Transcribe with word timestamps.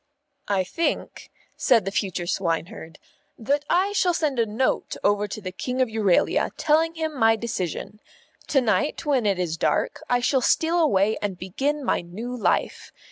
"I 0.47 0.63
think," 0.63 1.29
said 1.55 1.85
the 1.85 1.91
future 1.91 2.25
swineherd, 2.25 2.97
"that 3.37 3.63
I 3.69 3.91
shall 3.91 4.15
send 4.15 4.39
a 4.39 4.47
Note 4.47 4.97
over 5.03 5.27
to 5.27 5.39
the 5.39 5.51
King 5.51 5.79
of 5.79 5.89
Euralia, 5.89 6.49
telling 6.57 6.95
him 6.95 7.15
my 7.15 7.35
decision. 7.35 7.99
To 8.47 8.61
night, 8.61 9.05
when 9.05 9.27
it 9.27 9.37
is 9.37 9.57
dark, 9.57 10.01
I 10.09 10.19
shall 10.19 10.41
steal 10.41 10.79
away 10.79 11.19
and 11.21 11.37
begin 11.37 11.85
my 11.85 12.01
new 12.01 12.35
life. 12.35 12.91